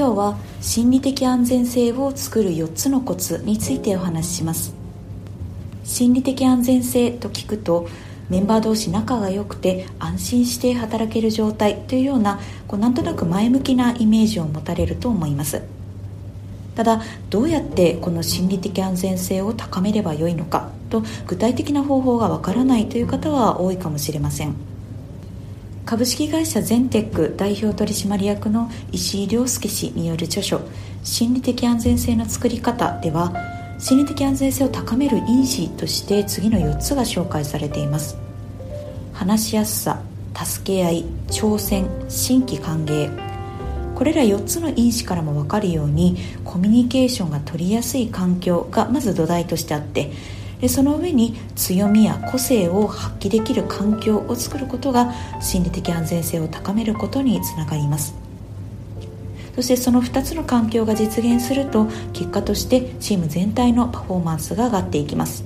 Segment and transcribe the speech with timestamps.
[0.00, 4.74] 今日は心理的安全性を作る4つのコツについてお話しします。
[5.84, 7.86] 心理的安全性と聞くと
[8.30, 15.60] メンバー同士仲が良くて安心して働ける状態というようなこうなんとなく前向きなイメージを持たれると思います。
[16.76, 24.69] ただどうやってこの心理的安全性を高めればよいのかと具体的な方法がわからないという方は多いかもしれません。
[25.84, 30.60] 株式会社ゼンテック代表取締役の石井亮介氏による著書
[31.02, 33.32] 「心理的安全性の作り方」では
[33.78, 38.16] 心理的安全性を高める因子として次の4つが紹介されています。
[39.12, 40.00] 話しやすさ
[40.34, 43.10] 助け合い挑戦新規歓迎。
[43.94, 50.12] これら4つの因子からも分かるようにコミュニケーションが取りやすい環境がまず土台としてあって
[50.60, 58.14] でその上に強みや個性を発揮できる環境を作ることが心理的安全性を高めることにつながります。
[59.54, 65.44] そしてその2つの環境が実現すると結果としてチーム全体のパフォーマンスが上がっていきます。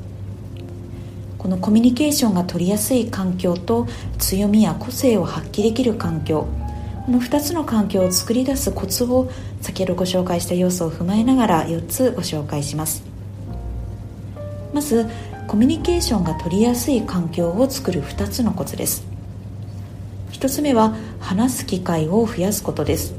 [1.39, 3.87] このコミュニケーションが取りやすい環境と
[4.19, 6.47] 強みや個性を発揮できる環境
[7.05, 9.31] この2つの環境を作り出すコツを
[9.61, 13.14] 先ほどご紹介した要素を踏まえながら4つご紹介します。
[14.75, 15.07] まず
[15.47, 19.07] コミュニケーションが取りやすい環境を作る2つのコツです。
[20.33, 23.15] 1つ目は話す機会を増やすことです。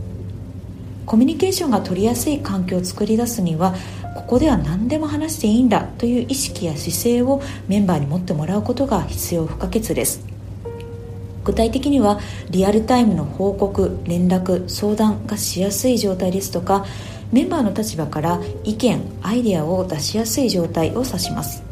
[1.05, 3.73] コミュニケーションが取りやすい環境を作り出すには
[4.15, 10.34] ここでは何でも話していいんだという意識や姿勢をメンバーに持ってもらうことが必要不可欠です。
[11.45, 16.85] 具体的にはリアルタイムの報告連絡相談がしやすい状態ですとか
[17.31, 21.63] メンバーの立場から意見アイデアを出しやすい状態を指します。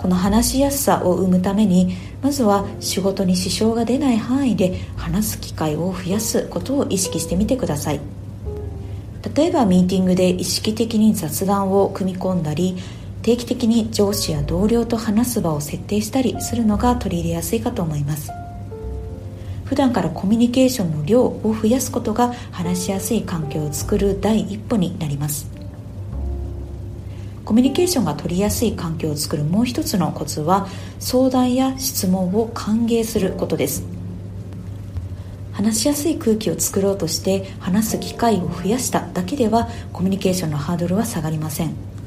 [0.00, 8.00] この話しやすさを生むためにまずは仕事に支障が出ない範囲で話す機会を増やすことを意識してみてください。
[9.34, 12.76] 例えばミーティングで意識的に雑談を組み込んだり
[13.28, 18.30] 定期的に上司や同僚と話す場を設定したりするのが取り入れやすいかと思います。
[19.66, 25.46] 普段からコミュニケーションの量を増やすことが話しやすい環境を作る第一歩になります。
[27.44, 30.66] コミュニケーションが取りやすい環境を作るもう一つのコツは
[30.98, 33.84] 相談や質問を歓迎することです。
[35.52, 41.97] 話しやすい空気を作ろうとして話す機会を増やしただけではコミュニケーションのハードルは下がりません。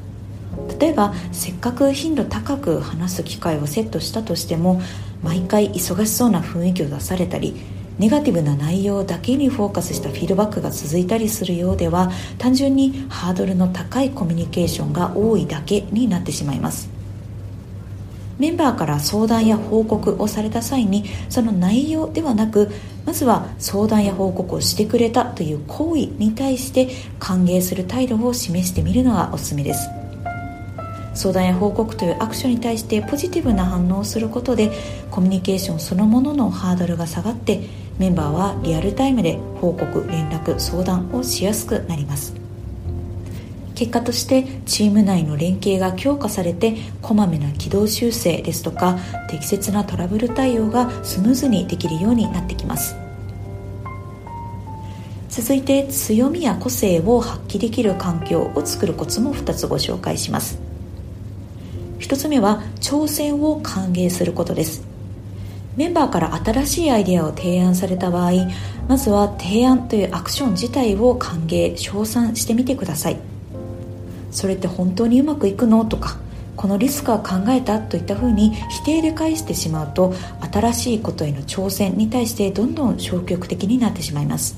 [0.82, 4.82] 例えばせっかく頻度高く話す機会をセットしたとしても
[5.22, 7.54] 毎回忙しそうな雰囲気を出されたり
[8.00, 16.90] ネガティブな内容だけにフォーカスしたフィードバックが続いたりするようでは単純にハードルの高いコミュニケーションが多いだけになってしまいます。
[18.40, 22.70] メンバーから相談や報告をされた際にその内容ではなく
[23.06, 26.88] まずは相談や報告をしてくれたという行為に対して
[27.20, 30.01] 歓迎する態度を示してみるのがおすすめです。
[31.14, 34.70] 相談や報告というアクションに対してポジティブな反応をすることで
[35.10, 37.60] コミュニケーションそのもののハードルが下がって
[37.98, 42.34] メンバーはリアルタイムで報告連絡相談をしやすくなります。
[43.74, 52.96] 結果としてチーム内の連携が強化されてこまめな軌道修正ですとか適切なトラブル対応がスムーズにできるようになってきます。
[55.28, 60.71] 続いて強みや個性を発揮できる環境を作るコツも2つご紹介します。
[62.02, 64.84] 1つ目は挑戦を歓迎することです。
[65.76, 68.32] メンバーから新しいアイデアを提案された場合
[68.88, 73.16] まずは提案というアクション自体を歓迎称賛してみてください。
[74.30, 75.84] それって本当にうまくいくの？
[75.84, 76.18] とか
[76.56, 77.78] このリスクは考えた？
[77.78, 80.12] といったふうに否定で返してしまうと
[80.52, 84.56] 新しいことへの挑戦に対してどんどん消極的になってしまいます。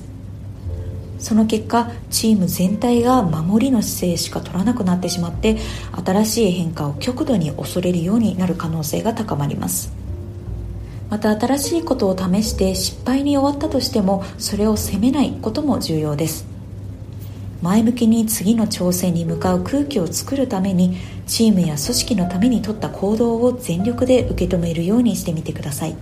[1.19, 5.57] その結果チーム全体が守りの姿勢しか取らなくなってしまって
[6.05, 9.93] 新しい変化を極度に恐れるようになる可能性が高まります。
[11.09, 16.45] また新しいことを試して失敗に終わったとしてもそれを責めないことも重要です。
[17.61, 25.95] 前向きに次の挑戦に向かう空気を作るためにチームや組織のために取った行動を全力で受け止めるようにしてみてください。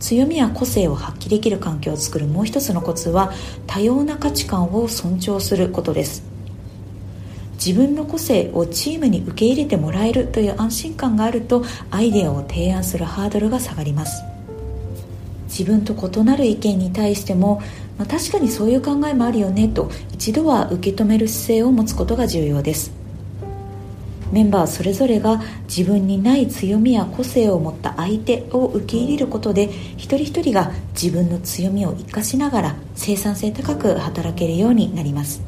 [0.00, 3.32] 強みや個性を発揮できる環境を作るもう一つのコツは
[3.66, 6.22] 多様な価値観を尊重することです。
[7.54, 14.22] 自分の個性をチームに受け入れてもらえるという安心感があるとアイデアを提案するハードルが下がります。
[15.48, 17.62] 自分と異なる意見に対しても、
[17.98, 23.05] まあ、確かにそういう考えもあるよねと一度は受け止める姿勢を持つことが重要です。
[24.32, 29.64] メンバーそれぞれが自分にない強みや個性を持った相手を受け入れることで
[29.96, 35.42] 一人一人が自分の強みを生かしながら生産性高く働けるようになります。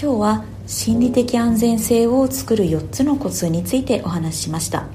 [0.00, 4.86] 今日は心理的安全性を作る4つのコツについてお話ししました。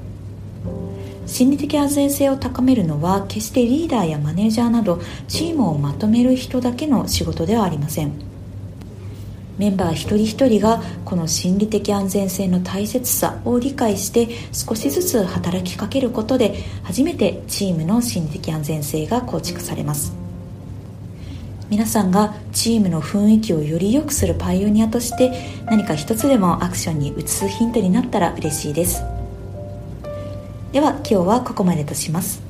[1.28, 8.35] 心理的安全性を高めるのは決してリーダーやマネージャーなどチームをまとめる人だけの仕事ではありません。
[9.58, 20.14] メンバー一人一人がこの心理的安全性の大切さを理解して少しずつ働きかけることで初めてチームの心理的安全性が構築されます。
[21.70, 25.32] 皆さんがチームの雰囲気をより良くするパイオニアとして
[25.66, 29.04] 何か一つでもアクションに移すヒントになったら嬉しいです。
[30.72, 32.45] では今日はここまでとします。